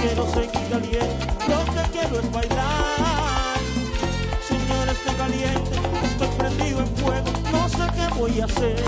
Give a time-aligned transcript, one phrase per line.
[0.00, 3.58] quiero seguir caliente, lo que quiero es bailar.
[4.48, 8.84] Señor, estoy caliente, estoy prendido en fuego, no sé qué voy a hacer.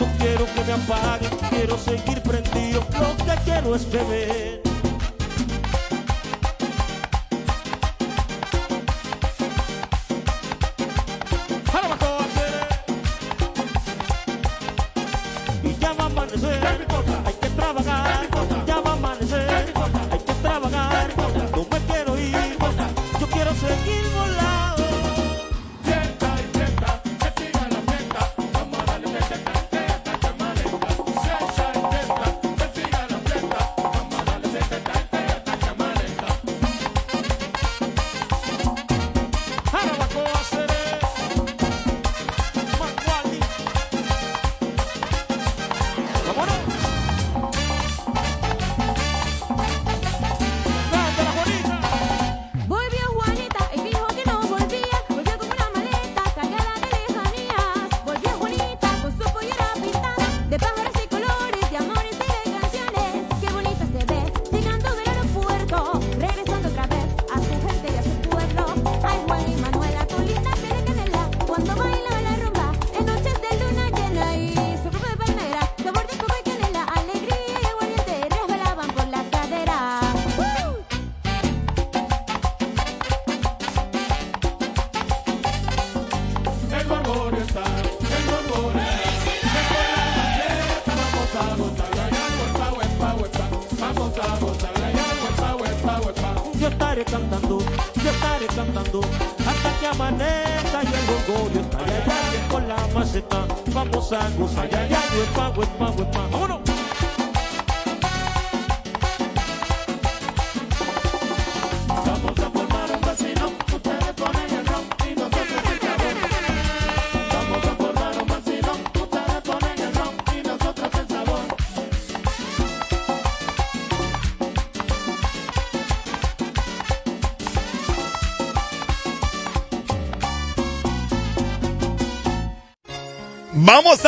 [0.00, 4.63] No quiero que me apague, quiero seguir prendido, lo que quiero es beber.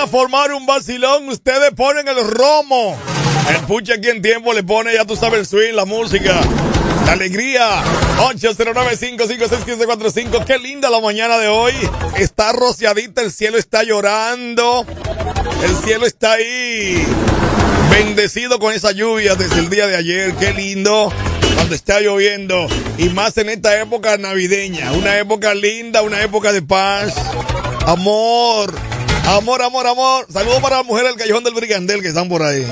[0.06, 1.28] Formar un vacilón.
[1.28, 2.98] Ustedes ponen el romo.
[3.50, 6.40] El puche aquí en tiempo le pone, ya tú sabes, el swing, la música,
[7.06, 7.82] la alegría.
[8.18, 10.44] 809-556-1545.
[10.44, 11.72] Qué linda la mañana de hoy.
[12.16, 14.84] Está rociadita, el cielo está llorando.
[15.62, 17.06] El cielo está ahí.
[17.90, 20.34] Bendecido con esa lluvia desde el día de ayer.
[20.34, 21.10] Qué lindo.
[21.54, 22.66] Cuando está lloviendo.
[22.98, 24.92] Y más en esta época navideña.
[24.92, 27.14] Una época linda, una época de paz.
[27.86, 28.74] Amor.
[29.26, 30.26] Amor, amor, amor.
[30.32, 32.64] Saludos para la mujer del Callejón del Brigandel que están por ahí.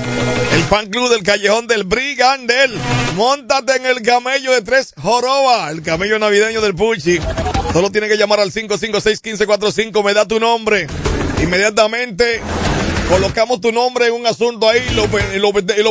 [0.53, 2.79] El fan club del Callejón del Brigandel.
[3.15, 5.69] Móntate en el camello de tres joroba.
[5.69, 7.19] El camello navideño del Puchi.
[7.73, 10.01] Solo tiene que llamar al 556-1545.
[10.01, 10.87] Me da tu nombre.
[11.43, 12.39] Inmediatamente
[13.09, 15.07] colocamos tu nombre en un asunto ahí y lo,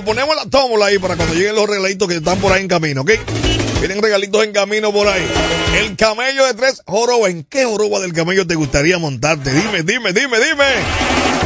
[0.02, 2.68] ponemos en la tómbola ahí para cuando lleguen los regalitos que están por ahí en
[2.68, 3.10] camino, ¿ok?
[3.86, 5.30] Vienen regalitos en camino por ahí.
[5.76, 7.28] El camello de tres joroba.
[7.28, 9.52] ¿En qué joroba del camello te gustaría montarte?
[9.52, 10.64] Dime, dime, dime, dime.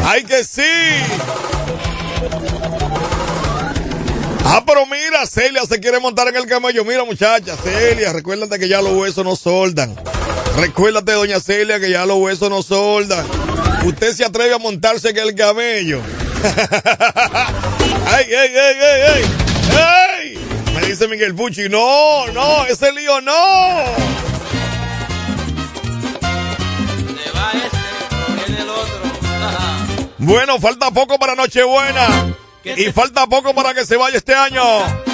[0.04, 0.62] ¡Ay que sí!
[4.44, 6.84] Ah, pero mira, Celia se quiere montar en el camello.
[6.84, 9.97] Mira, muchacha, Celia, recuérdate que ya los huesos no soldan.
[10.56, 13.27] Recuérdate, doña Celia, que ya los huesos no soldan.
[13.84, 16.00] Usted se atreve a montarse en el camello.
[18.06, 19.25] ¡Ay, ay, ay, ay, ay!
[19.77, 20.08] ¡Ay!
[20.88, 23.32] Dice Miguel Pucci, no, no, ese lío no.
[30.16, 32.34] Bueno, falta poco para Nochebuena.
[32.65, 35.08] Y falta poco para que se vaya este año.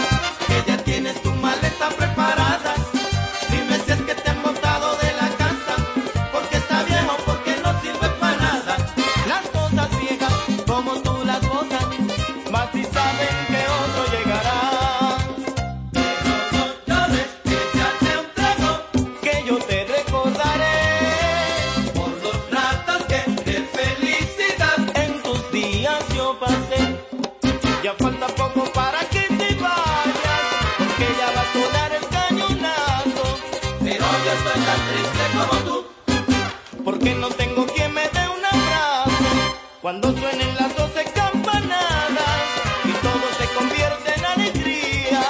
[39.84, 42.40] Cuando suenen las doce campanadas
[42.86, 45.20] y todo se convierte en alegría.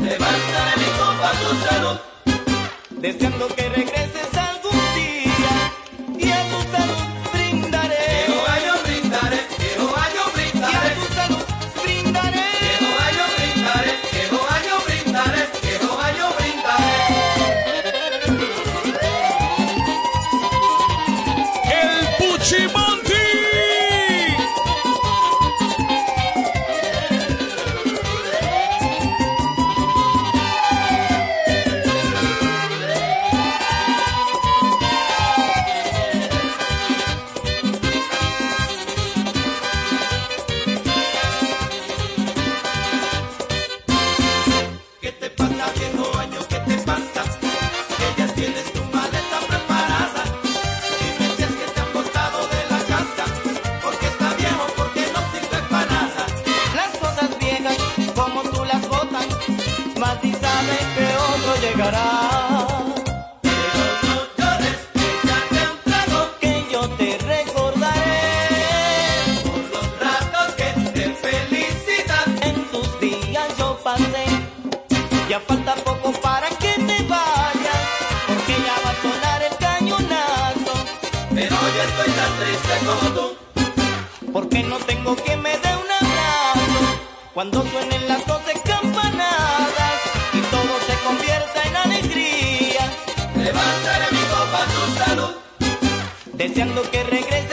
[0.00, 1.98] Levantaré mi copa a tu salud,
[2.90, 4.07] deseando que regreses
[87.38, 90.00] Cuando suenen las doce campanadas
[90.34, 92.92] y todo se convierta en alegría,
[93.36, 95.34] levantaré mi copa a tu salud,
[96.32, 97.47] deseando que regreses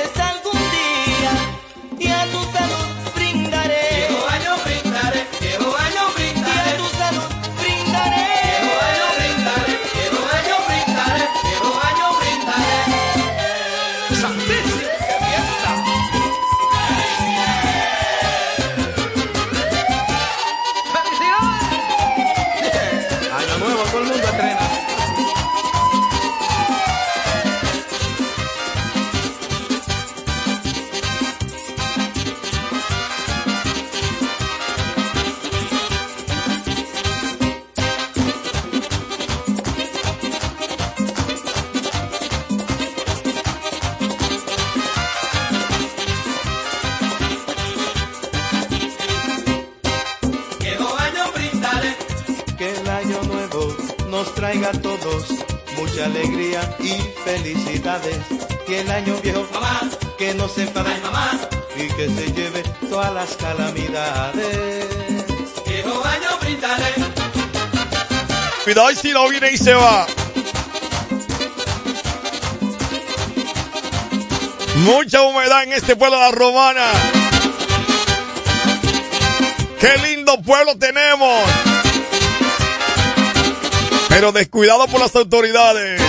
[68.76, 70.06] Cuidado si no viene y se va.
[74.80, 76.92] Mucha humedad en este pueblo de la Romana.
[79.80, 81.42] Qué lindo pueblo tenemos.
[84.10, 86.05] Pero descuidado por las autoridades.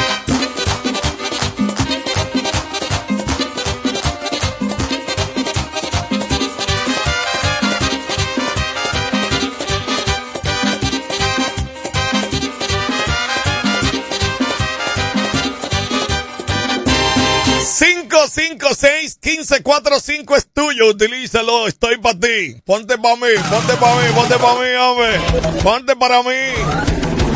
[19.47, 22.61] 1145 es tuyo, utilízalo, estoy para ti.
[22.65, 25.21] Ponte para mí, ponte para mí, ponte para mí, hombre.
[25.63, 26.35] Ponte para mí.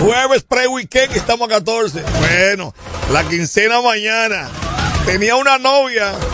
[0.00, 2.02] Jueves pre-weekend, estamos a 14.
[2.18, 2.74] Bueno,
[3.12, 4.48] la quincena mañana.
[5.06, 6.12] Tenía una novia.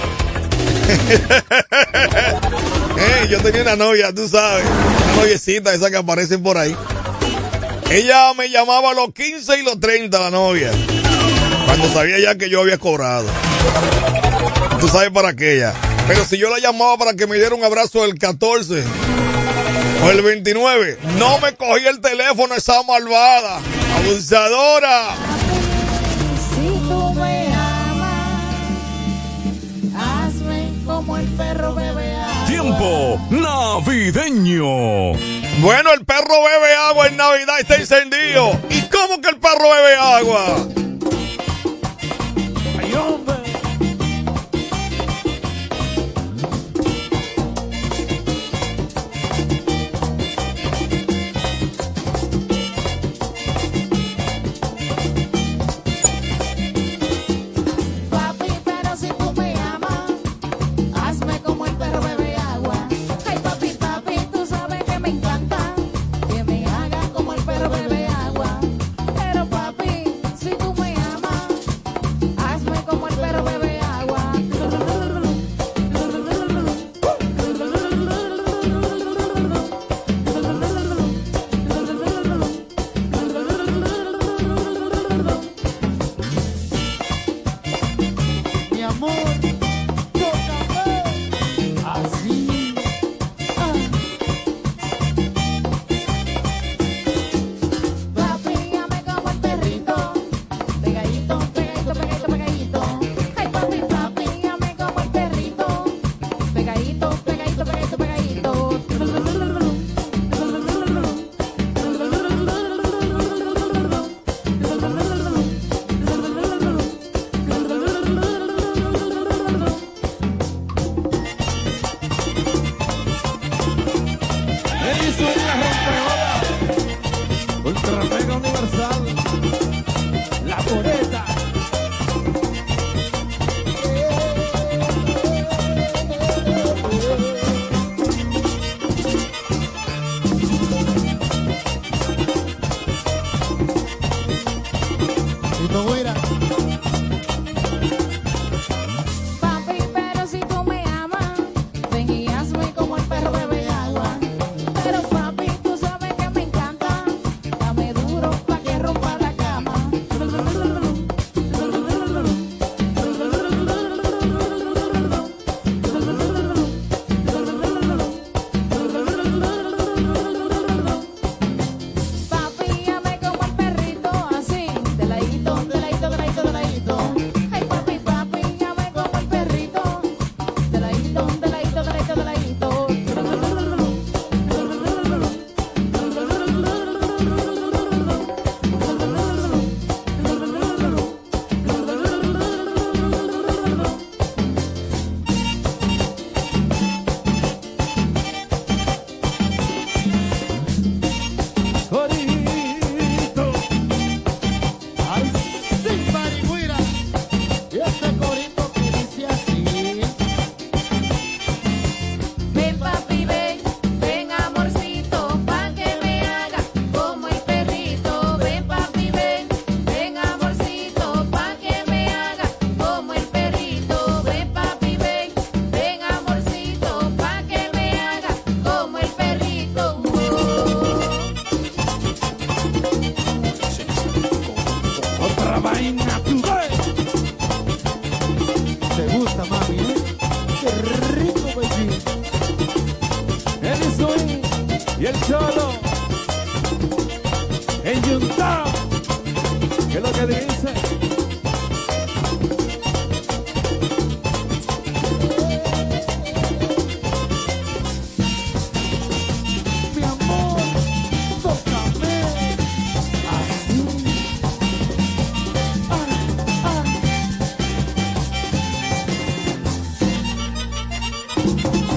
[2.99, 4.65] Eh, yo tenía una novia, tú sabes.
[4.65, 6.75] Una noviecita, esa que aparecen por ahí.
[7.91, 10.71] Ella me llamaba a los 15 y los 30, la novia.
[11.67, 13.29] Cuando sabía ya que yo había cobrado.
[14.81, 15.75] Tú sabes para qué ya.
[16.07, 18.85] Pero si yo la llamaba para que me diera un abrazo el 14
[20.05, 23.61] o el 29, no me cogía el teléfono esa malvada,
[23.97, 25.15] abusadora.
[26.51, 28.41] Si tú me amas,
[29.99, 32.47] hazme como el perro bebe agua.
[32.47, 35.19] Tiempo navideño.
[35.61, 38.61] Bueno, el perro bebe agua en Navidad está encendido.
[38.71, 40.69] ¿Y cómo que el perro bebe agua?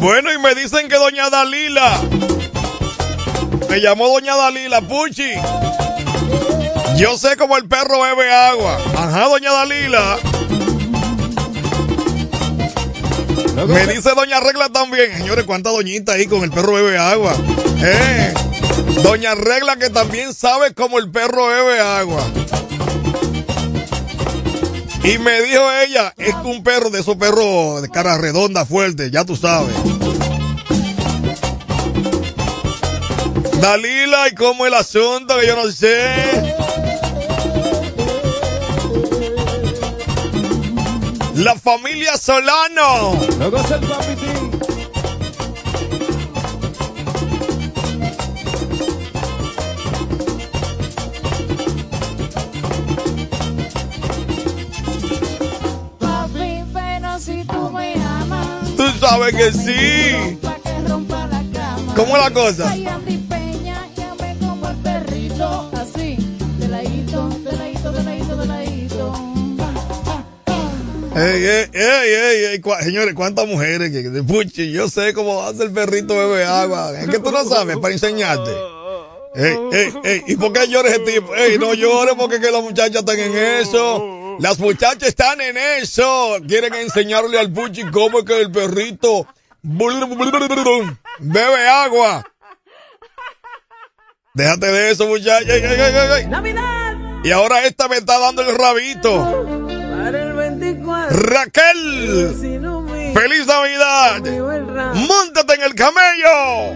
[0.09, 2.01] Bueno, y me dicen que doña Dalila.
[3.69, 5.33] Me llamó doña Dalila, Puchi.
[6.97, 8.79] Yo sé cómo el perro bebe agua.
[8.97, 10.17] Ajá, doña Dalila.
[13.67, 15.15] Me dice doña Regla también.
[15.15, 17.35] Señores, cuánta doñita ahí con el perro bebe agua.
[17.77, 18.33] Eh.
[19.03, 22.23] Doña Regla que también sabe cómo el perro bebe agua.
[25.03, 29.25] Y me dijo ella, es un perro de esos perros de cara redonda, fuerte, ya
[29.25, 29.75] tú sabes.
[33.61, 35.37] Dalila, ¿y cómo el asunto?
[35.39, 36.55] Que yo no sé.
[41.35, 43.19] La familia Solano.
[43.37, 44.38] Luego es el.
[59.29, 60.39] Que sí.
[61.95, 62.73] ¿Cómo es la cosa?
[71.15, 75.71] Ey, ey, ey, ey, señores, cuántas mujeres que, que puchi, yo sé cómo hace el
[75.71, 76.99] perrito bebe agua.
[76.99, 78.51] Es que tú no sabes para enseñarte.
[80.27, 81.35] ¿y por qué llora ese tipo?
[81.35, 84.18] Ey, no llores porque que las muchachas están en eso.
[84.39, 86.37] Las muchachas están en eso.
[86.47, 89.27] Quieren enseñarle al puchi cómo es que el perrito
[91.19, 92.25] bebe agua.
[94.33, 95.41] Déjate de eso, muchacha.
[95.53, 96.27] Ey, ey, ey.
[96.27, 99.45] Navidad Y ahora esta me está dando el rabito.
[99.91, 101.17] para el 24.
[101.19, 102.35] Raquel.
[102.39, 104.21] Si no me ¡Feliz Navidad!
[104.23, 104.93] ramo.
[105.07, 106.75] ¡Móntate en el camello!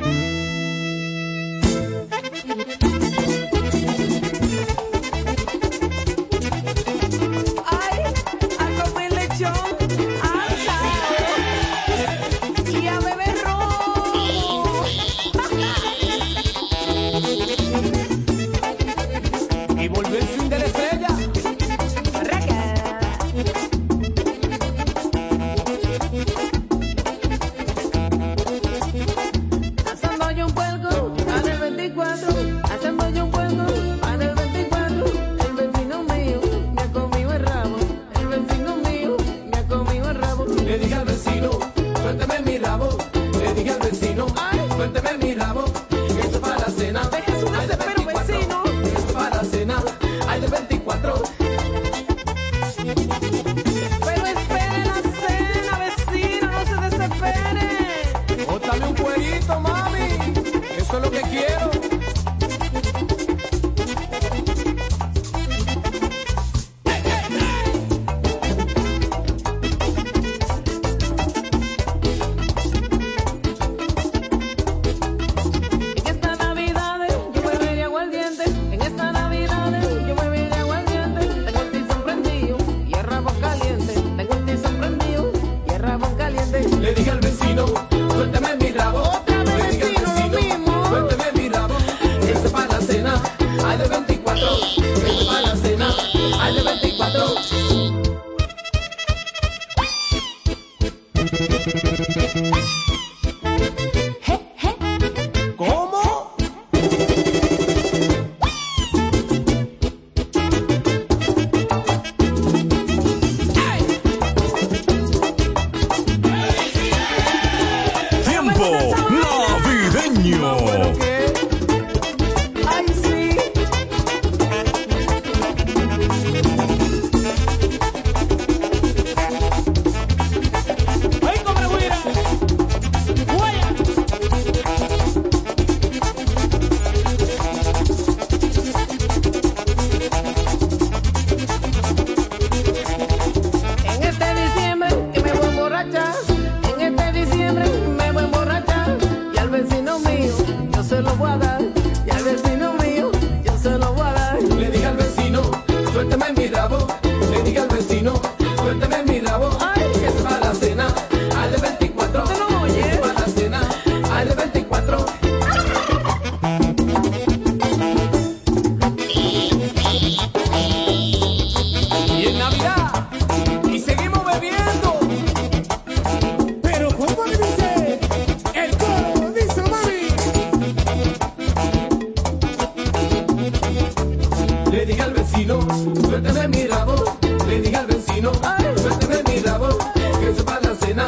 [186.54, 187.18] Suélteme mi rabo.
[187.48, 188.32] Le dije al vecino,
[188.78, 189.78] suélteme mi rabo.
[190.20, 191.06] Que se para la cena.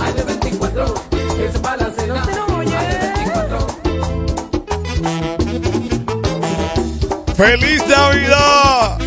[0.00, 0.94] Hay de 24.
[1.36, 2.20] Que se para la cena.
[2.22, 2.76] ¿Usted no oye?
[7.36, 9.05] ¡Feliz Navidad!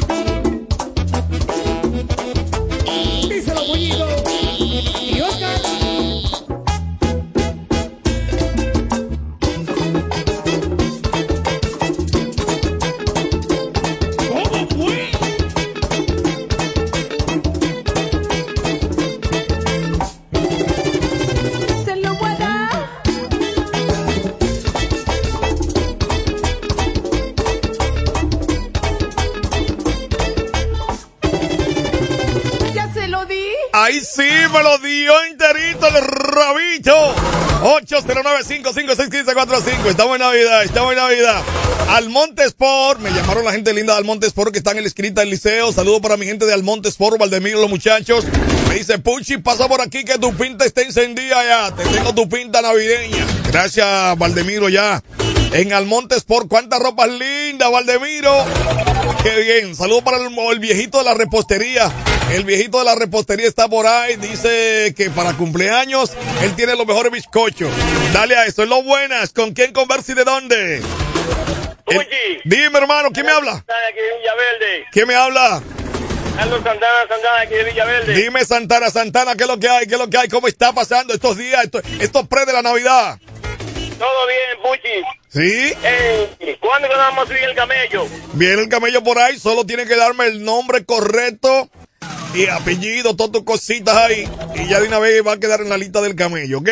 [38.64, 39.90] 809-556-1545.
[39.90, 41.42] Estamos en Navidad, estamos en Navidad.
[41.90, 43.00] Almonte Sport.
[43.00, 45.72] Me llamaron la gente linda de Almonte Sport que están en la escrita del liceo.
[45.72, 48.26] Saludos para mi gente de Almonte Sport, Valdemiro, los muchachos.
[48.68, 51.76] Me dice, Puchi, pasa por aquí que tu pinta está encendida ya.
[51.76, 53.26] Te tengo tu pinta navideña.
[53.52, 55.02] Gracias, Valdemiro, ya.
[55.54, 58.46] En Almonte Sport, cuántas ropas lindas, Valdemiro.
[59.24, 59.76] Qué bien.
[59.76, 61.92] Saludos para el, el viejito de la repostería.
[62.32, 64.16] El viejito de la repostería está por ahí.
[64.18, 66.12] Dice que para cumpleaños
[66.44, 67.72] él tiene los mejores bizcochos.
[68.14, 68.64] Dale a eso.
[68.64, 69.34] Es lo buenas.
[69.34, 70.78] ¿Con quién conversa y de dónde?
[71.88, 72.08] El-
[72.46, 73.66] dime, hermano, ¿quién me habla?
[74.92, 75.62] ¿Quién me habla?
[76.38, 78.14] Carlos Santana, Santana aquí de Villaverde.
[78.14, 79.88] Dime, Santana, Santana, ¿qué es lo que hay?
[79.88, 80.30] ¿Qué es lo que hay?
[80.30, 83.20] ¿Cómo está pasando estos días, estos, estos pre de la Navidad?
[84.00, 85.04] Todo bien, Puchi.
[85.30, 85.74] ¿Sí?
[85.84, 88.08] Eh, ¿Cuándo vamos a subir el camello?
[88.34, 91.70] Viene el camello por ahí, solo tiene que darme el nombre correcto
[92.34, 94.28] y apellido, todas tus cositas ahí.
[94.56, 96.70] Y ya de una vez va a quedar en la lista del camello, ¿ok?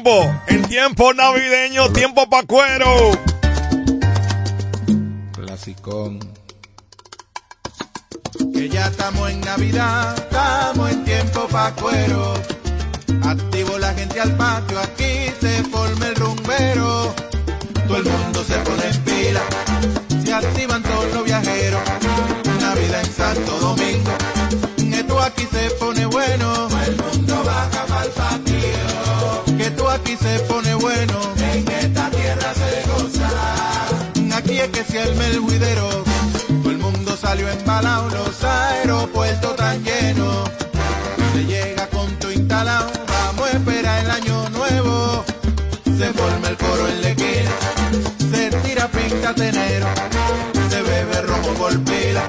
[0.02, 3.10] En tiempo navideño, tiempo pa' cuero.
[5.34, 6.18] Clasicón.
[8.54, 12.32] Que ya estamos en Navidad, estamos en tiempo pa' cuero.
[13.24, 17.14] Activo la gente al patio, aquí se forma el rumbero.
[17.86, 19.42] Todo el mundo se pone en pila,
[20.24, 21.82] se activan todos los viajeros.
[22.58, 24.12] Navidad en Santo Domingo,
[24.78, 26.69] esto aquí se pone bueno.
[30.10, 31.20] Aquí se pone bueno.
[31.36, 35.88] En esta tierra se goza, aquí es que se arma el juidero.
[36.62, 40.50] Todo el mundo salió embalado, los aeropuertos tan llenos.
[41.32, 45.24] Se llega con tu instalado, vamos a esperar el año nuevo.
[45.84, 47.50] Se forma el coro en la esquina,
[48.32, 49.86] se tira pinta tenero,
[50.70, 52.24] se bebe romo por pila.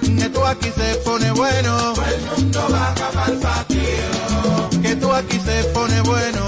[0.00, 4.82] Que tú aquí se pone bueno, el mundo baja pa'l patio.
[4.82, 6.44] Que tú aquí se pone bueno,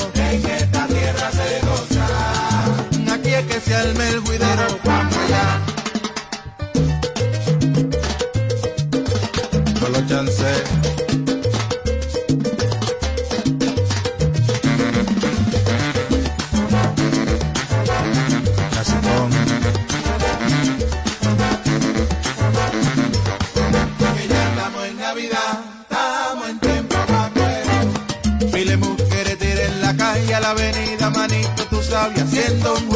[3.59, 5.61] que se arme el juidero, vamos allá.
[9.81, 10.45] No lo chance.
[18.71, 19.31] Clasicón.
[24.17, 28.53] Que ya estamos en Navidad, estamos en tiempo pa' cuero.
[28.53, 32.89] Mil mujeres tiren la calle a la avenida, manito, tú sabes, haciendo un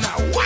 [0.00, 0.37] la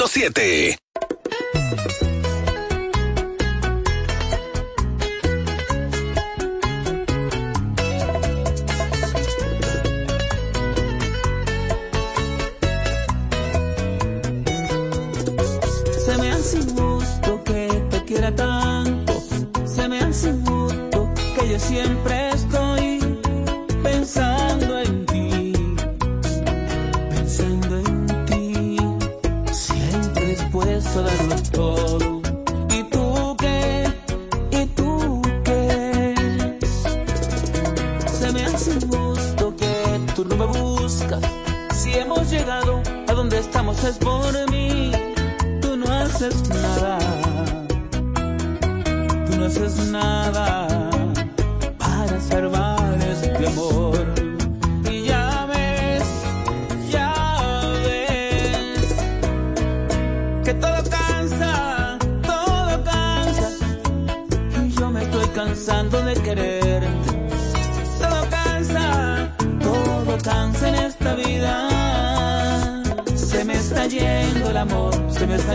[0.00, 0.79] 106.7.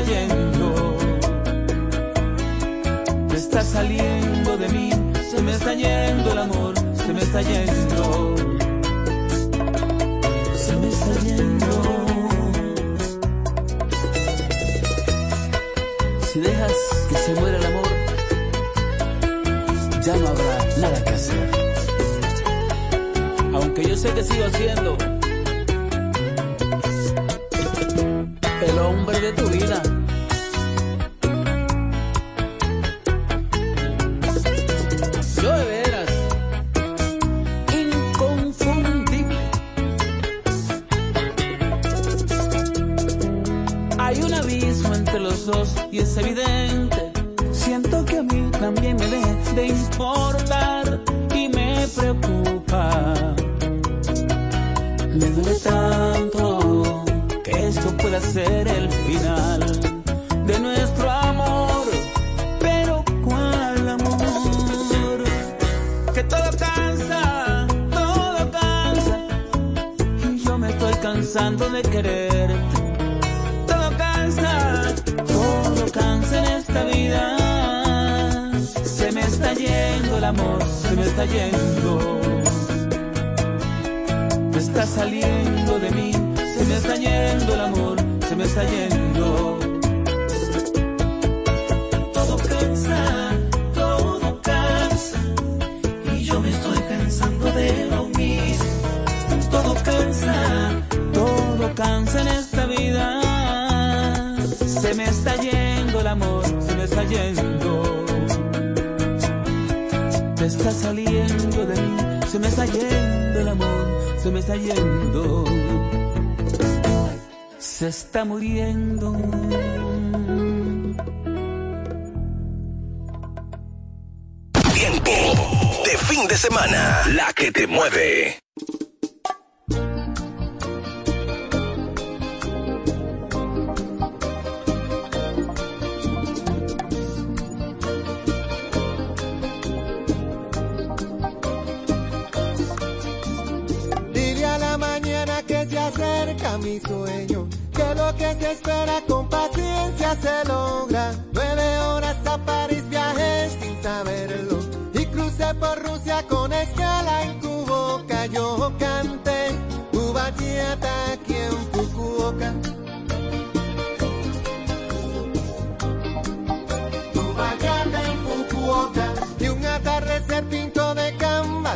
[0.05, 0.97] cayendo,
[3.27, 4.89] te está saliendo de mí,
[5.29, 8.35] se me está yendo el amor, se me está yendo,
[10.55, 11.65] se me está yendo.
[16.21, 16.73] Si dejas
[17.09, 17.89] que se muera el amor,
[20.03, 21.49] ya no habrá nada que hacer.
[23.53, 24.97] Aunque yo sé que sigo haciendo
[28.67, 29.81] el hombre de tu vida.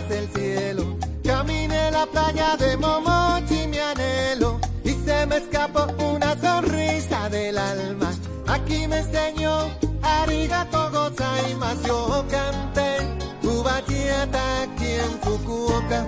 [0.09, 0.97] el cielo.
[1.23, 8.11] Caminé la playa de Momochi, mi anhelo, y se me escapó una sonrisa del alma.
[8.47, 9.69] Aquí me enseñó
[10.01, 12.97] Arigato Gozaimas, yo canté
[13.41, 16.07] tu bachillata aquí en Fukuoka,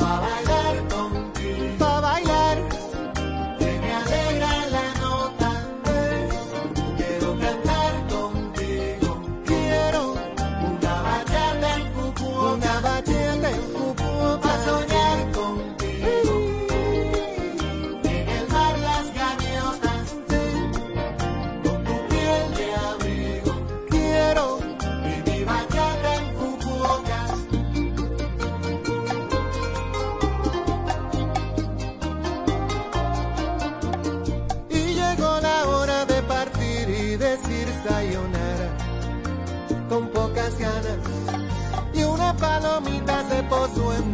[0.00, 1.13] a bailar con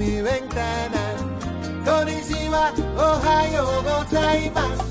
[0.00, 0.12] こんに
[2.24, 4.89] ちはおはようございます。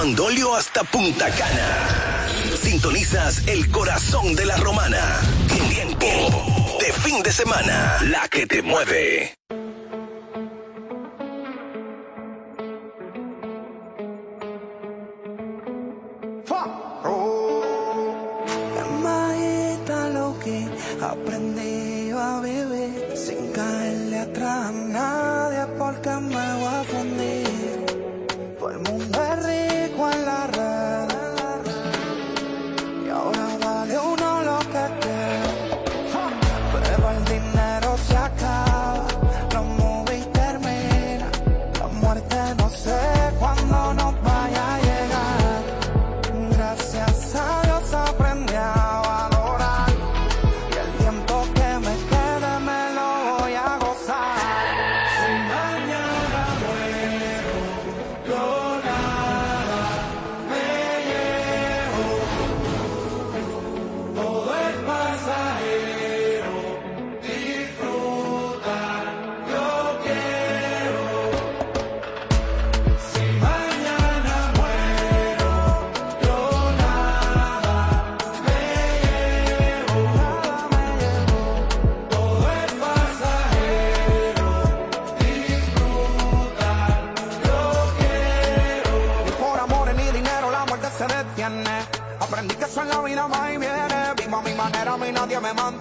[0.00, 2.26] Guandolio hasta Punta Cana.
[2.58, 5.20] Sintonizas el corazón de la romana.
[5.68, 9.39] Tiempo de fin de semana, la que te mueve.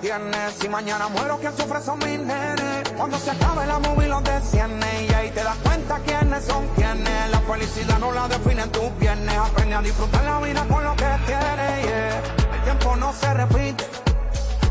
[0.09, 0.51] Mantiene.
[0.59, 2.89] Si mañana muero, quien sufre son mis nenes.
[2.97, 5.05] Cuando se acabe la movie los desciende.
[5.07, 7.31] Y ahí te das cuenta quiénes son quienes.
[7.31, 9.37] La felicidad no la definen tus viernes.
[9.37, 12.15] Aprende a disfrutar la vida con lo que tienes.
[12.53, 13.87] El tiempo no se repite.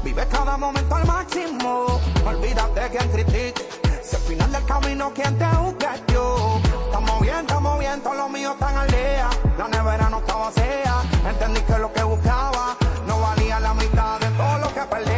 [0.05, 2.01] Vive cada momento al máximo.
[2.26, 3.68] Olvídate quien critique.
[4.03, 6.61] Si al final del camino quien te busca es yo.
[6.86, 9.28] Estamos bien, estamos bien, todos los míos están al día.
[9.59, 10.95] La nevera no está vacía.
[11.28, 12.76] Entendí que lo que buscaba
[13.07, 15.18] no valía la mitad de todo lo que perdía.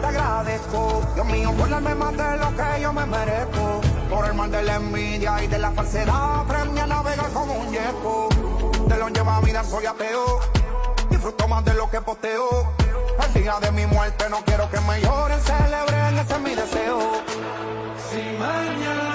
[0.00, 3.80] Te agradezco, Dios mío, por darme más de lo que yo me merezco.
[4.08, 7.70] Por el mal de la envidia y de la falsedad, aprendí a navegar como un
[7.70, 8.28] yeco.
[8.86, 10.40] De lo lleva vida soy ateo.
[11.10, 12.72] Disfruto más de lo que posteo.
[13.24, 16.98] El día de mi muerte no quiero que me lloren, celebren, ese es mi deseo.
[18.10, 19.09] Si mañana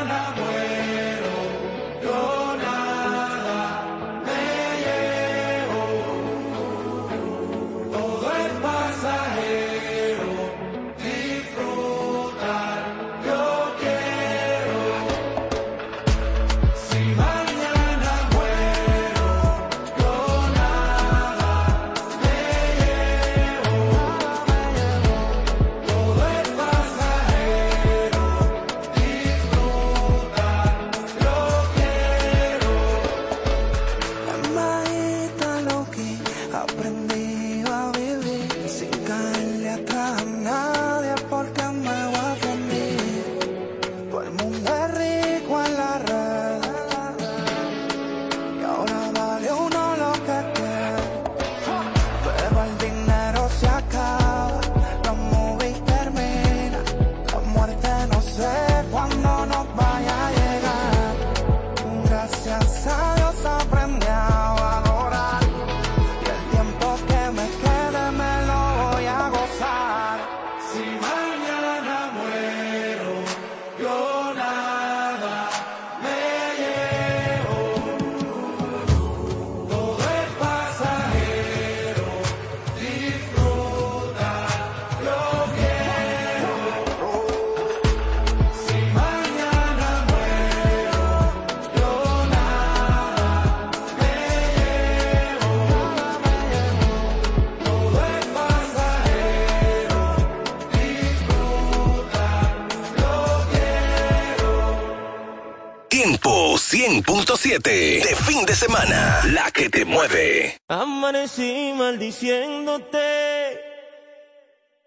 [107.60, 109.22] 100.7 de fin de semana.
[109.32, 110.58] La que te mueve.
[110.68, 113.00] Amanecí maldiciéndote.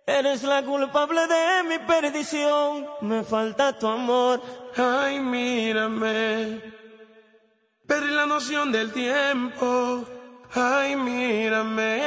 [0.06, 2.86] Eres la culpable de mi perdición.
[3.02, 4.42] Me falta tu amor.
[4.76, 6.60] Ay, mírame.
[7.86, 10.04] Perdí la noción del tiempo.
[10.54, 12.02] Ay, mírame.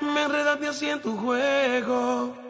[0.00, 2.49] Me enredaste así en tu juego.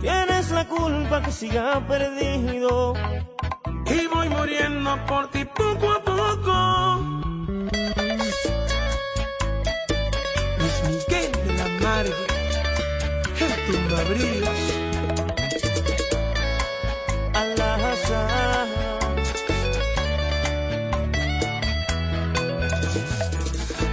[0.00, 2.94] Tienes la culpa que siga perdido.
[3.86, 6.54] Y voy muriendo por ti poco a poco.
[10.58, 12.26] Luis Miguel de la Margue,
[13.40, 14.60] el tumbabrios.
[17.34, 18.68] Al-Azhar.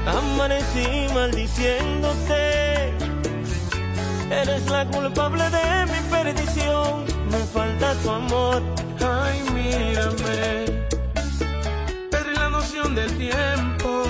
[0.06, 2.45] Amanecí maldiciéndote.
[4.48, 7.04] Eres la culpable de mi perdición.
[7.32, 8.62] Me falta tu amor.
[9.02, 10.66] Ay, mírame.
[12.12, 14.04] Perdí la noción del tiempo.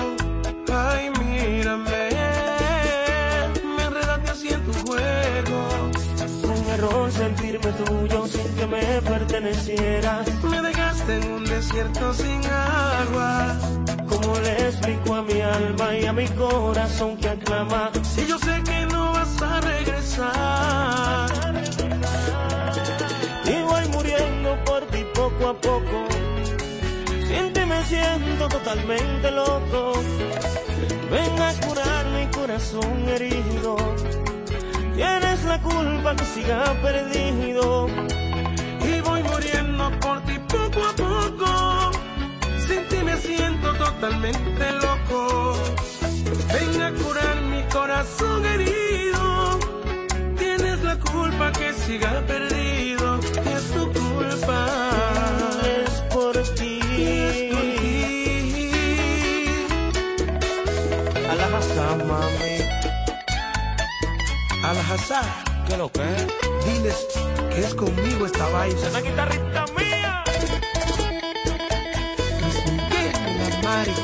[0.70, 2.10] Ay, mírame.
[3.76, 5.58] Me enredaste así en tu juego.
[6.42, 10.26] Un error sentirme tuyo sin que me pertenecieras.
[10.42, 13.56] Me dejaste en un desierto sin agua.
[14.06, 17.90] ¿Cómo le explico a mi alma y a mi corazón que aclama?
[18.02, 18.95] Si yo sé que no
[19.42, 21.28] a regresar.
[23.44, 26.06] Y voy muriendo por ti poco a poco.
[27.26, 29.92] Sin ti me siento totalmente loco.
[31.10, 33.76] Ven a curar mi corazón herido.
[34.94, 37.88] Tienes la culpa que siga perdido.
[38.80, 41.90] Y voy muriendo por ti poco a poco.
[42.66, 45.56] Sin ti me siento totalmente loco.
[51.96, 53.18] Siga perdido.
[53.54, 54.58] Es tu culpa.
[55.64, 56.80] Es por ti.
[56.98, 58.70] Es por ti.
[61.30, 62.56] A la casa, mami.
[64.62, 65.24] Al-Hazar,
[65.66, 66.08] ¿qué lo que?
[66.66, 67.06] Diles
[67.50, 68.88] que es conmigo esta vaina.
[68.90, 70.24] Una guitarrita mía.
[73.38, 73.94] La Mari,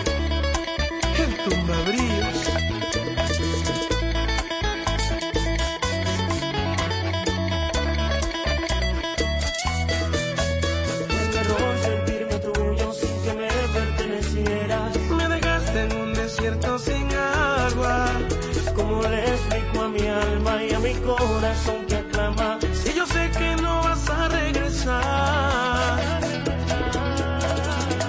[21.03, 22.59] corazón que aclama.
[22.73, 25.99] Si yo sé que no vas a regresar.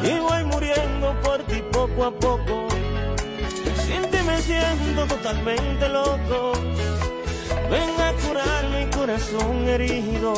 [0.03, 2.67] Y voy muriendo por ti poco a poco.
[3.85, 6.53] Sin ti me siento totalmente loco.
[7.69, 10.33] Ven a curar mi corazón herido.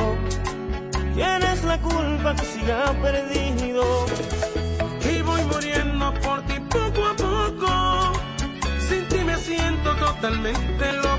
[1.16, 4.06] Tienes la culpa que siga perdido.
[5.10, 8.14] Y voy muriendo por ti poco a poco.
[8.88, 11.15] Sin ti me siento totalmente loco.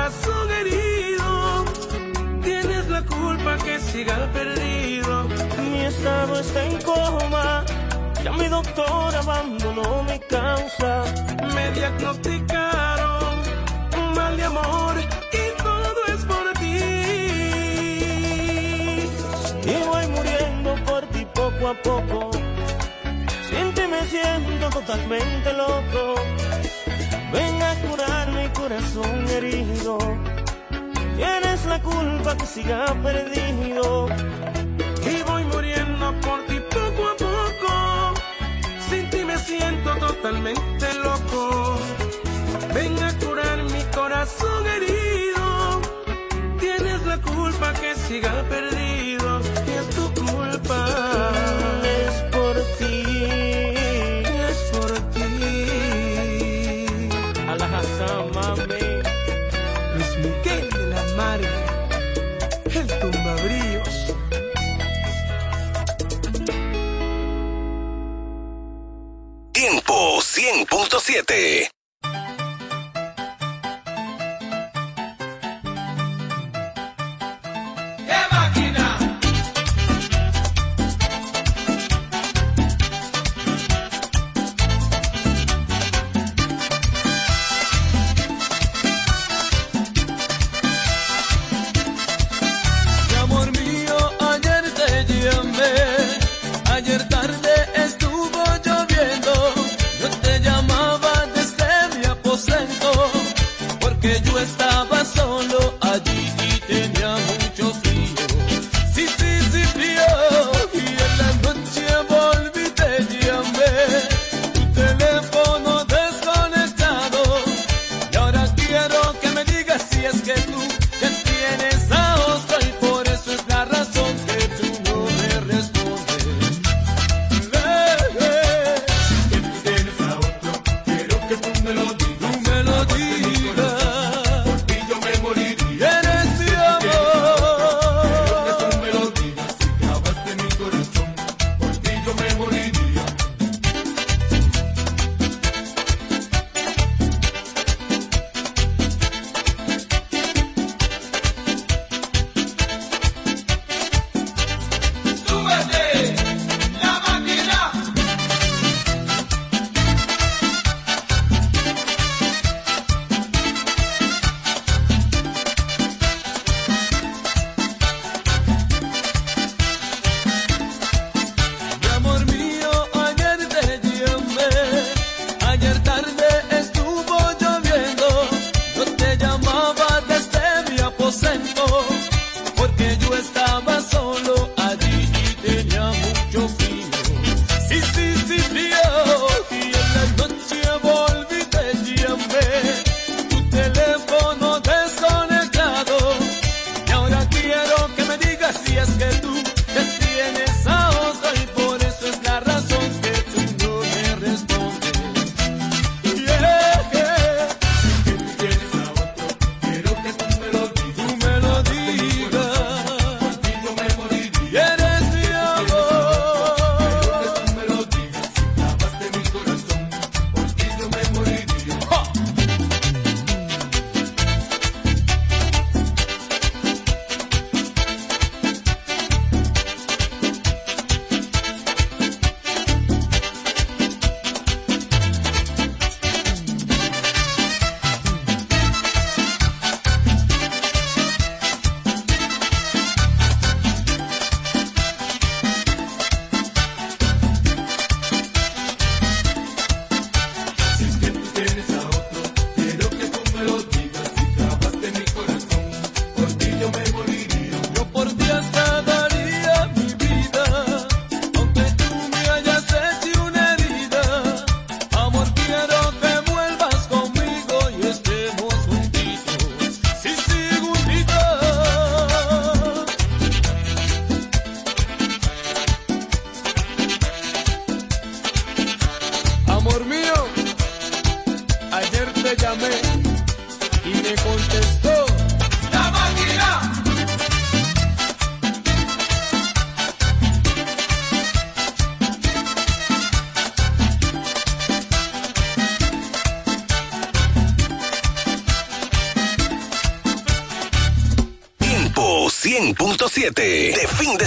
[0.00, 1.64] Corazón herido.
[2.42, 5.28] Tienes la culpa que siga perdido.
[5.70, 7.64] Mi estado está en coma.
[8.24, 11.04] Ya mi doctor abandonó mi causa.
[11.54, 13.34] Me diagnosticaron
[13.98, 14.94] un mal de amor
[15.32, 16.78] y todo es por ti.
[19.72, 22.30] Y voy muriendo por ti poco a poco.
[23.48, 26.29] Sin ti me siento totalmente loco.
[28.70, 29.98] Corazón herido.
[31.16, 34.06] Tienes la culpa que siga perdido.
[35.10, 38.14] Y voy muriendo por ti poco a poco.
[38.88, 41.80] Sin ti me siento totalmente loco.
[42.72, 45.80] Ven a curar mi corazón herido.
[46.60, 49.19] Tienes la culpa que siga perdido.
[71.30, 71.69] 100.7.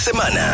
[0.03, 0.52] semana.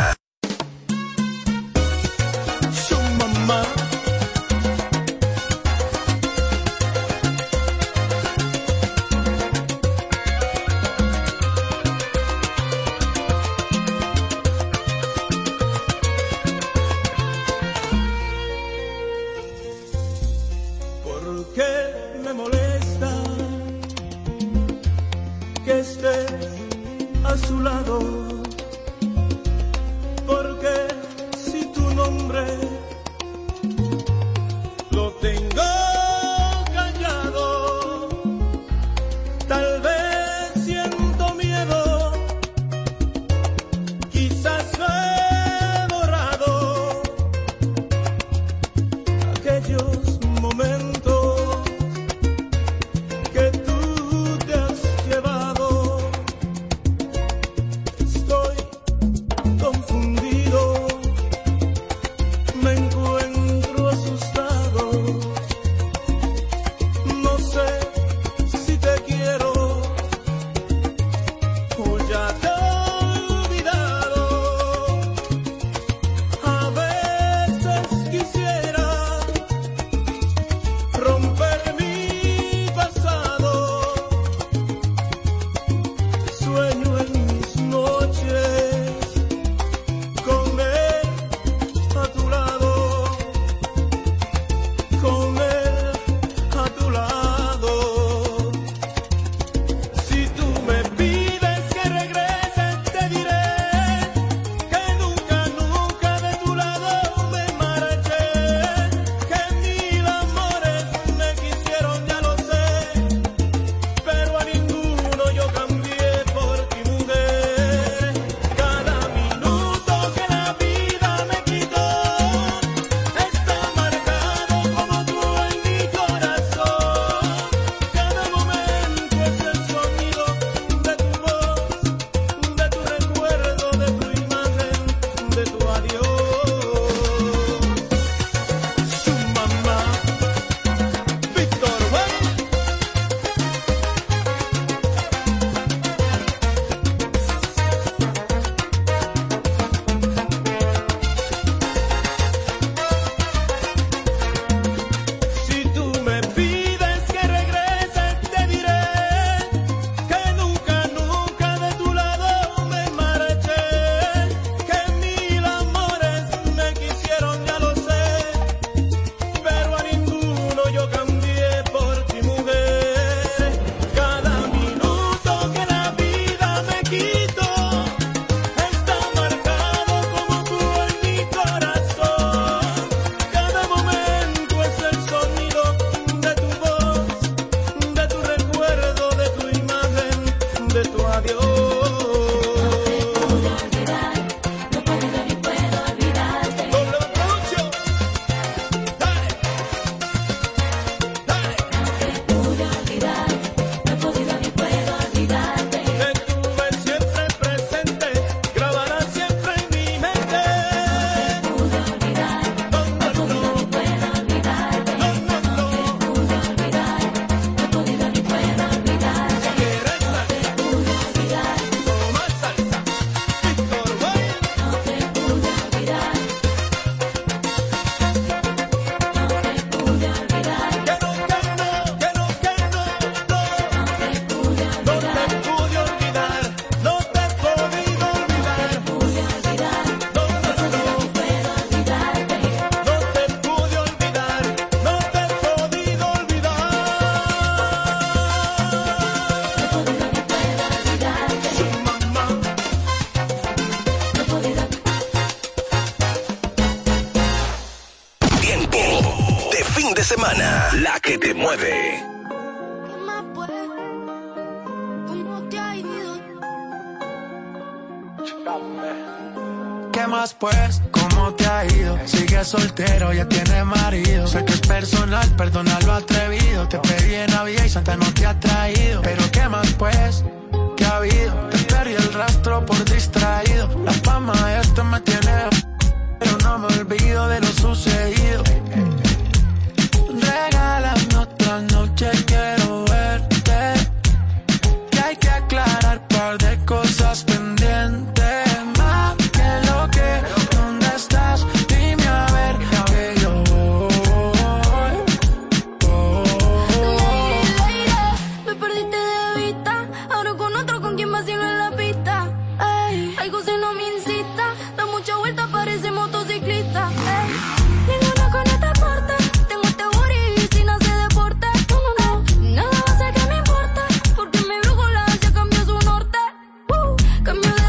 [327.29, 327.68] I'm on.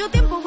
[0.00, 0.39] mucho tiempo.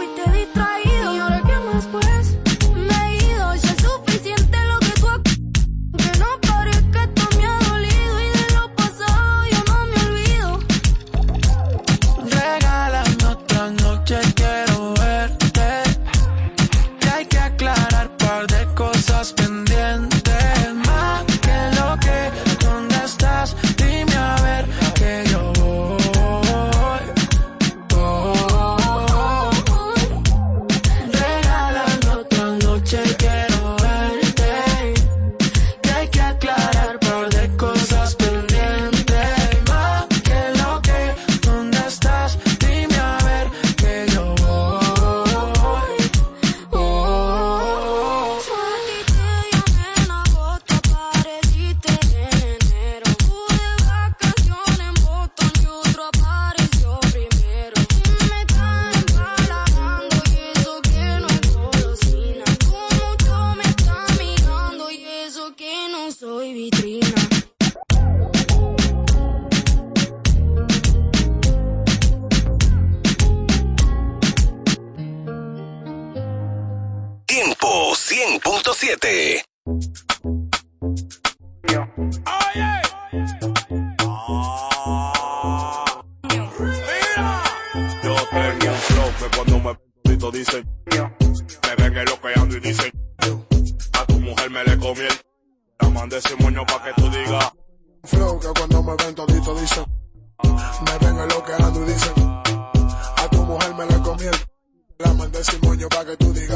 [105.90, 106.53] para que tú digas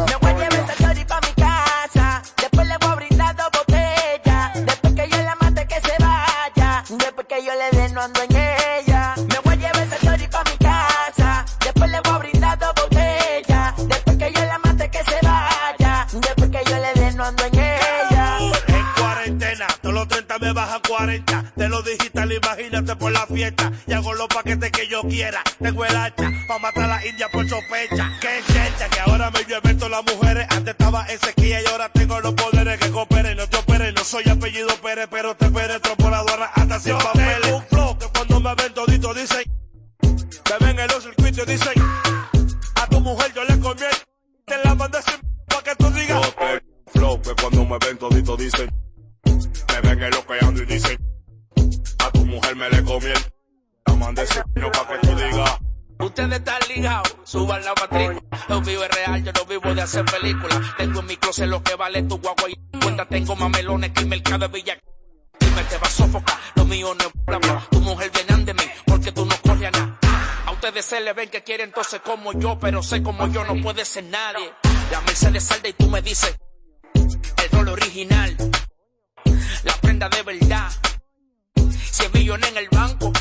[61.88, 64.77] vale tu guagua y cuenta tengo más melones que el mercado de Villa.
[65.39, 67.67] Dime, te va a sofocar, lo mío no es bla bla.
[67.71, 69.97] Tu mujer viene de mí, porque tú no corres a nada.
[70.45, 73.55] A ustedes se le ven que quieren entonces como yo, pero sé como yo no
[73.61, 74.51] puede ser nadie.
[74.91, 76.35] La Mercedes salda y tú me dices,
[76.93, 78.35] el rol original,
[79.63, 80.69] la prenda de verdad,
[81.55, 83.13] 100 millones en el banco.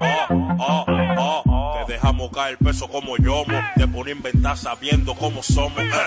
[0.00, 0.26] Oh,
[0.58, 1.84] oh, oh, oh.
[1.86, 5.78] Te dejamos caer el peso como yomo, te ponen inventar sabiendo cómo somos.
[5.78, 6.03] Eh.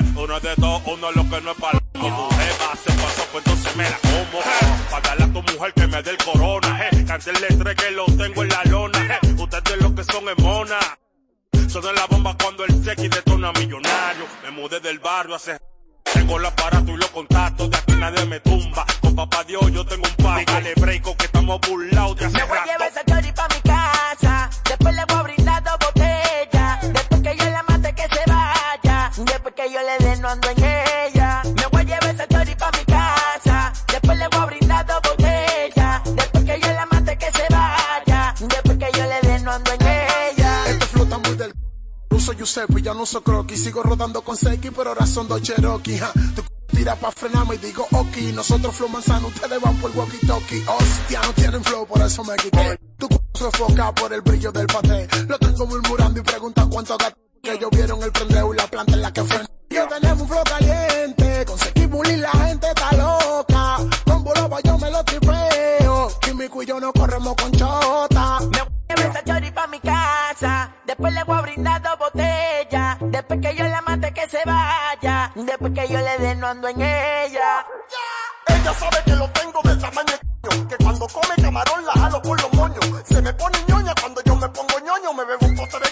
[43.97, 45.97] rodando con Seki, pero ahora son dos Cherokee.
[45.97, 46.11] Ja.
[46.35, 48.17] Tú tira pa' frenarme y digo ok.
[48.33, 50.63] Nosotros flow manzano, ustedes van por walkie talkie.
[50.67, 52.79] Hostia, no tienen flow, por eso me quité.
[52.97, 55.07] Tu se enfoca por el brillo del paté.
[55.27, 57.16] Lo tengo murmurando y pregunta cuánto gato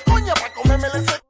[0.06, 1.25] coña para comerme el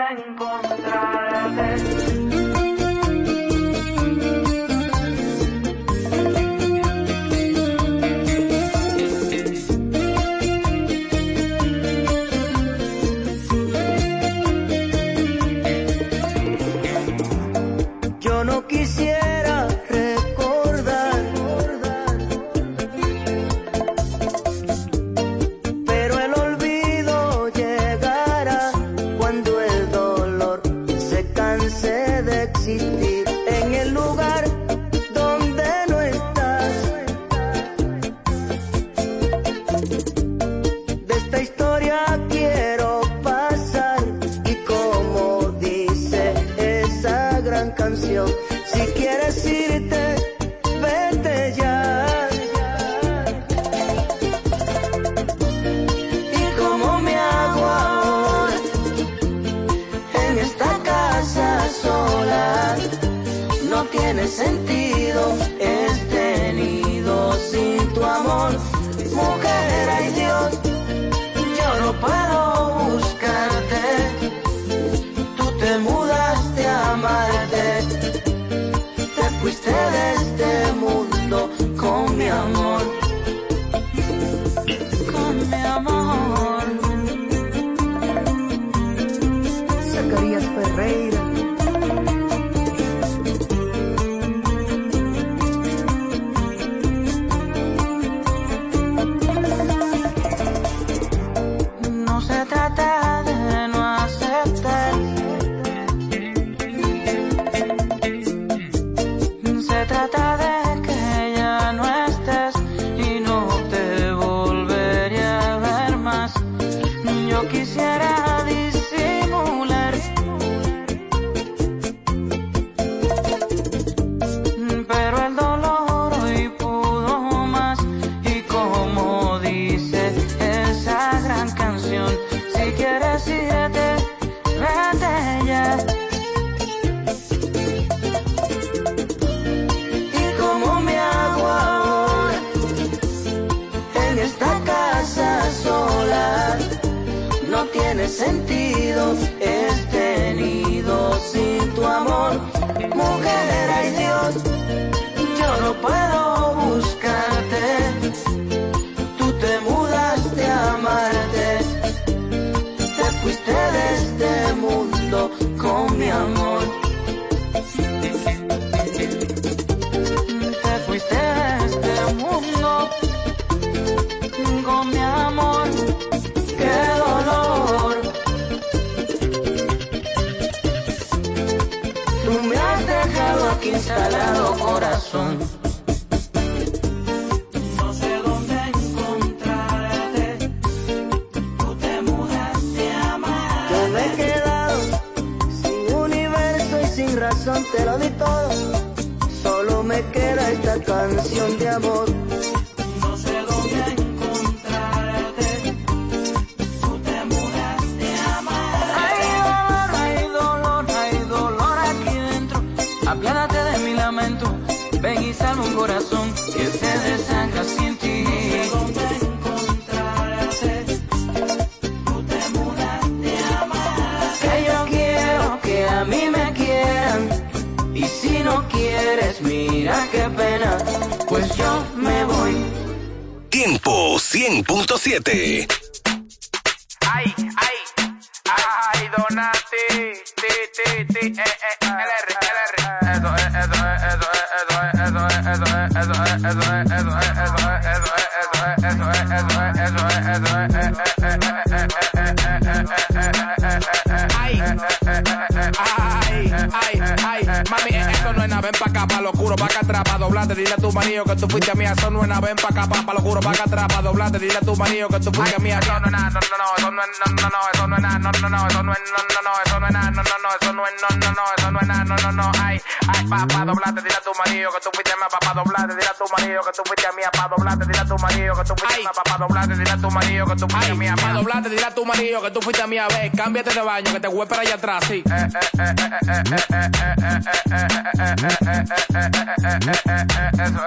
[278.63, 281.15] Que tú fuiste mía, pa' pa' doblarte, dile a tu marido que tú fuiste mía,
[281.17, 284.21] pa' doblarte, dile a tu marido que tú fuiste mía, ve, cámbiate de baño, que
[284.21, 285.23] te voy para allá atrás, sí.
[285.27, 285.59] Eso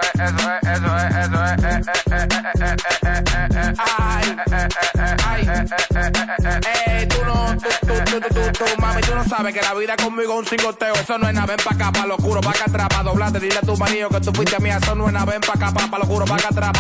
[0.02, 1.54] es, eso es, eso es, eso es.
[3.98, 4.36] Ay,
[5.26, 5.48] ay,
[6.88, 9.96] eh, tú no, tú, tú, tú, tú, tú, mami, tú no sabes que la vida
[9.96, 10.94] conmigo es un cingoteo.
[10.96, 12.18] Eso no es nada, ven acá, pa' lo
[13.40, 13.78] dile a tu
[14.10, 14.32] que tú.
[14.78, 16.72] Eso no es nada, pa' lo pa' acá atrás,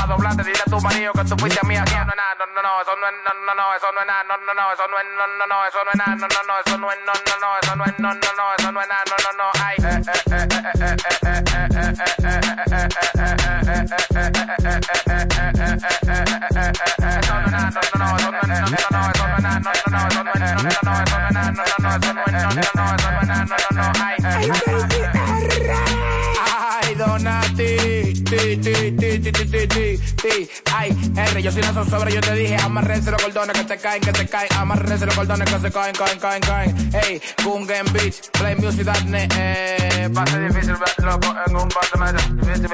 [0.44, 1.84] dile a tu marido que tú fuiste mía.
[1.84, 4.02] Eso no es nada, no, no, no, eso no es, no, no, no, eso no
[4.02, 6.16] es nada, no, no, no, eso no es, no, no, no, eso no es nada,
[6.16, 8.46] no, no, no, eso no es, no, no, no, eso no es, no, no, no,
[8.58, 9.78] eso no es nada, no, no, no, ay.
[26.46, 30.50] Ay, Donati, ti, ti, ti, ti, ti, ti, ti, ti.
[30.74, 30.90] Ay,
[31.44, 34.48] yo soy una yo te dije, amarrense los cordones que te caen, que te caen,
[34.58, 36.90] amarrense los cordones que se caen, caen, caen, caen.
[36.92, 42.00] Hey, Gungen Beach, play music ne, eh, pase difícil ver loco en un par de
[42.00, 42.68] meses, difícil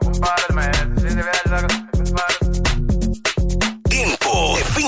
[0.00, 1.95] un par de meses,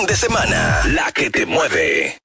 [0.06, 0.82] de semana.
[0.86, 2.18] La que te mueve.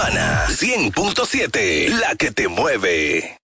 [0.00, 0.46] semana.
[0.48, 3.39] 100.7, la que te mueve.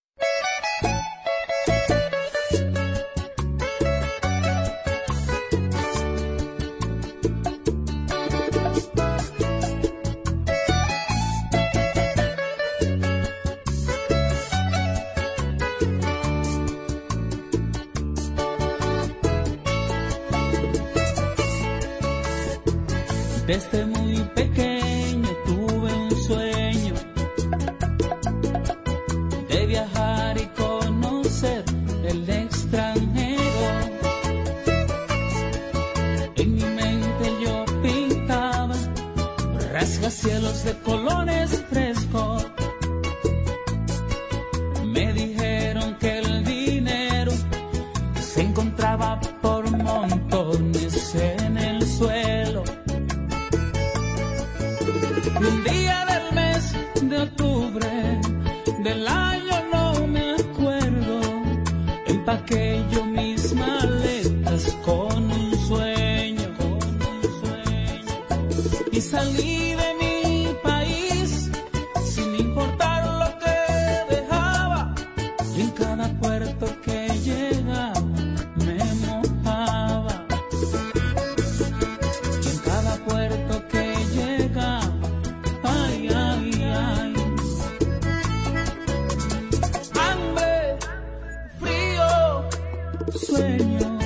[93.27, 93.99] sueño,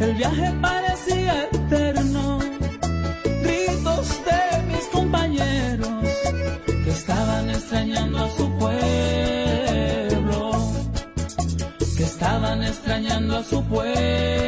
[0.00, 2.40] el viaje parecía eterno.
[3.44, 6.04] Gritos de mis compañeros
[6.84, 10.40] que estaban extrañando a su pueblo,
[11.96, 14.41] que estaban extrañando a su pueblo.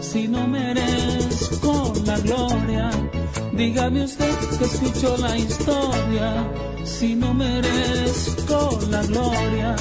[0.00, 2.90] si no merezco la gloria?
[3.52, 6.50] Dígame usted que escuchó la historia
[6.84, 9.76] si no merezco la gloria.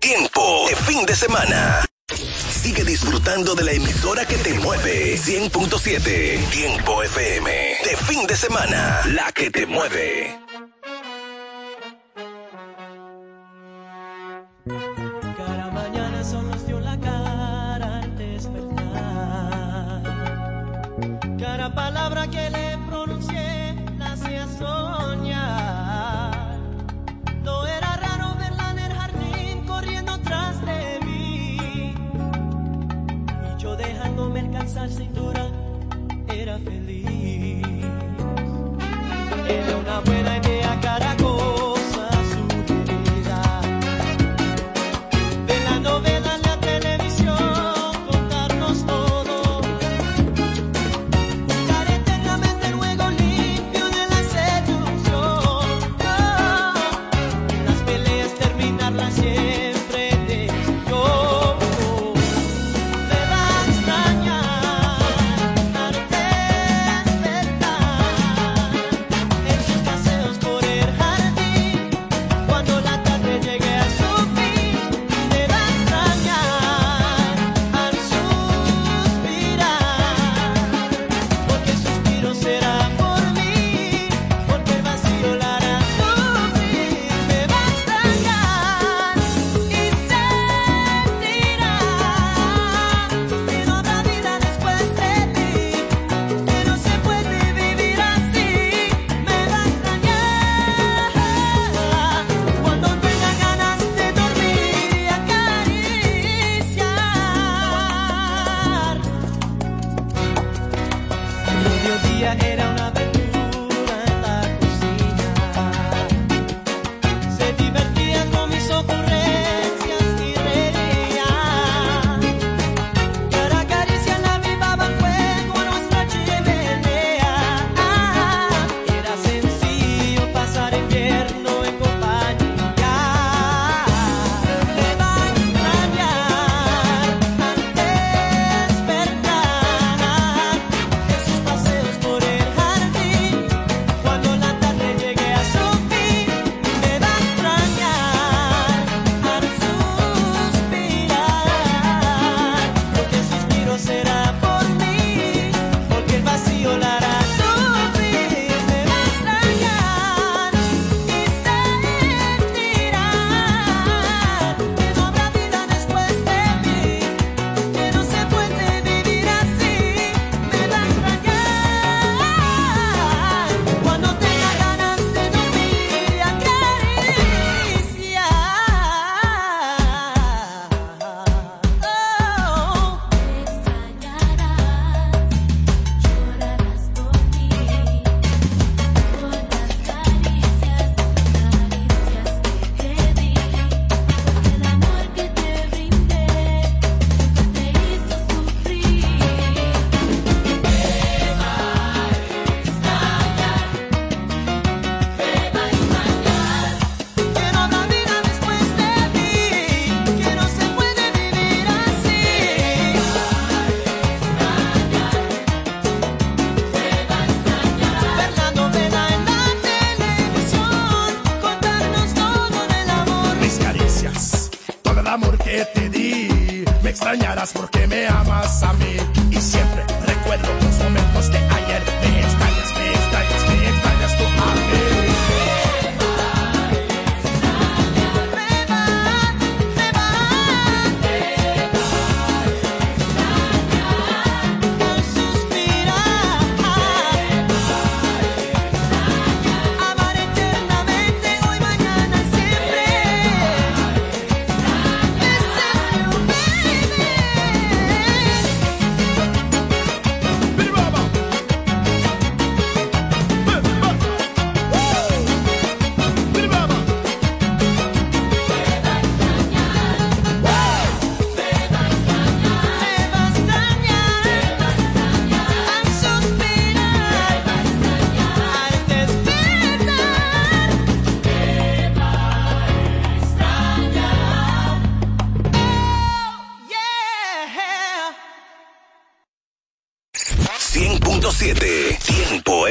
[0.00, 1.89] Tiempo de fin de semana
[3.30, 5.16] de la emisora que te mueve.
[5.16, 7.50] 100.7 Tiempo FM.
[7.84, 10.49] De fin de semana, la que te mueve.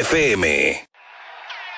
[0.09, 0.89] FM.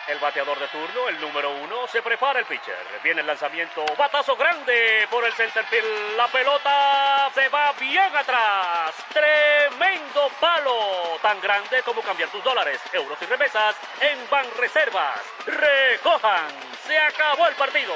[0.08, 2.78] El bateador de turno, el número uno, se prepara el pitcher.
[3.04, 6.16] Viene el lanzamiento, batazo grande por el centerfield.
[6.16, 8.96] La pelota se va bien atrás.
[9.12, 15.20] Tremendo palo, tan grande como cambiar tus dólares, euros y remesas en Banreservas.
[15.46, 16.48] Recojan,
[16.88, 17.94] se acabó el partido.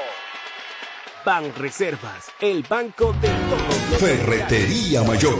[1.24, 4.00] Banreservas, el banco de todos.
[4.02, 5.40] Ferretería Mayor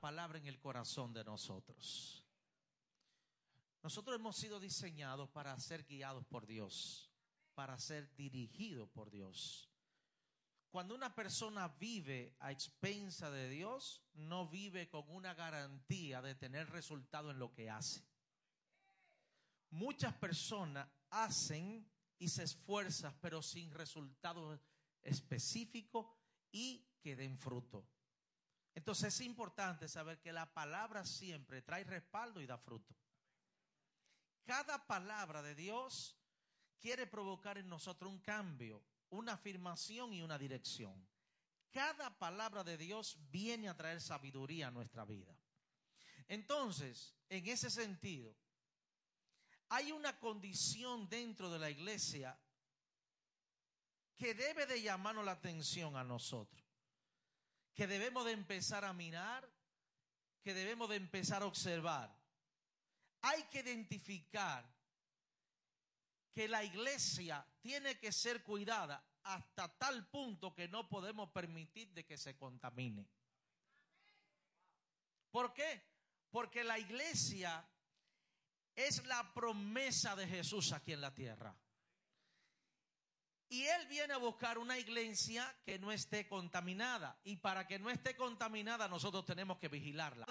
[0.00, 2.24] Palabra en el corazón de nosotros.
[3.82, 7.10] Nosotros hemos sido diseñados para ser guiados por Dios,
[7.54, 9.68] para ser dirigidos por Dios.
[10.70, 16.70] Cuando una persona vive a expensa de Dios, no vive con una garantía de tener
[16.70, 18.02] resultado en lo que hace.
[19.70, 21.86] Muchas personas hacen
[22.18, 24.58] y se esfuerzan, pero sin resultado
[25.02, 26.16] específico
[26.52, 27.86] y que den fruto.
[28.74, 32.94] Entonces es importante saber que la palabra siempre trae respaldo y da fruto.
[34.44, 36.16] Cada palabra de Dios
[36.80, 41.06] quiere provocar en nosotros un cambio, una afirmación y una dirección.
[41.70, 45.34] Cada palabra de Dios viene a traer sabiduría a nuestra vida.
[46.28, 48.34] Entonces, en ese sentido,
[49.68, 52.38] hay una condición dentro de la iglesia
[54.16, 56.61] que debe de llamarnos la atención a nosotros,
[57.74, 59.48] que debemos de empezar a mirar,
[60.42, 62.14] que debemos de empezar a observar.
[63.22, 64.68] Hay que identificar
[66.32, 72.04] que la iglesia tiene que ser cuidada hasta tal punto que no podemos permitir de
[72.04, 73.08] que se contamine.
[75.30, 75.82] ¿Por qué?
[76.30, 77.66] Porque la iglesia
[78.74, 81.54] es la promesa de Jesús aquí en la tierra.
[83.52, 87.18] Y Él viene a buscar una iglesia que no esté contaminada.
[87.22, 90.26] Y para que no esté contaminada nosotros tenemos que vigilarla.